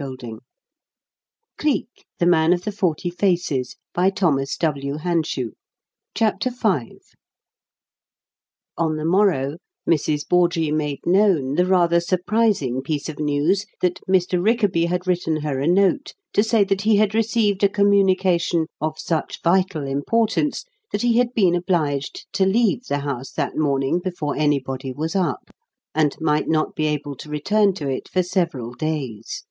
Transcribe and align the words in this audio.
Ten 0.00 0.08
minutes 0.18 0.26
later, 1.62 1.76
he 1.76 1.86
was 2.24 2.34
out 2.34 2.66
of 2.66 2.74
the 2.74 2.76
house, 2.80 3.74
and 3.94 4.18
the 4.18 4.24
end 4.24 4.24
of 4.24 4.52
the 4.64 4.72
riddle 4.72 4.92
was 4.92 5.02
in 5.04 5.24
sight. 5.24 5.52
CHAPTER 6.14 6.50
V 6.52 7.00
On 8.78 8.96
the 8.96 9.04
morrow, 9.04 9.58
Mrs. 9.86 10.26
Bawdrey 10.26 10.70
made 10.70 11.00
known 11.04 11.56
the 11.56 11.66
rather 11.66 12.00
surprising 12.00 12.80
piece 12.80 13.10
of 13.10 13.18
news 13.18 13.66
that 13.82 14.00
Mr. 14.08 14.42
Rickaby 14.42 14.86
had 14.86 15.06
written 15.06 15.42
her 15.42 15.60
a 15.60 15.66
note 15.66 16.14
to 16.32 16.42
say 16.42 16.64
that 16.64 16.80
he 16.80 16.96
had 16.96 17.14
received 17.14 17.62
a 17.62 17.68
communication 17.68 18.68
of 18.80 18.98
such 18.98 19.42
vital 19.42 19.86
importance 19.86 20.64
that 20.92 21.02
he 21.02 21.18
had 21.18 21.34
been 21.34 21.54
obliged 21.54 22.24
to 22.32 22.46
leave 22.46 22.84
the 22.86 23.00
house 23.00 23.32
that 23.32 23.54
morning 23.58 24.00
before 24.02 24.34
anybody 24.34 24.94
was 24.94 25.14
up, 25.14 25.50
and 25.94 26.16
might 26.22 26.48
not 26.48 26.74
be 26.74 26.86
able 26.86 27.14
to 27.16 27.28
return 27.28 27.74
to 27.74 27.86
it 27.90 28.08
for 28.08 28.22
several 28.22 28.72
days. 28.72 29.44